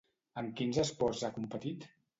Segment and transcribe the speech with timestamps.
[0.41, 1.91] En quins esports ha competit?